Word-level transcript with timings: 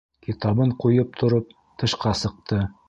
Китабын 0.27 0.71
ҡуйып 0.85 1.21
тороп, 1.21 1.55
тышҡа 1.85 2.17
сыҡты. 2.25 2.67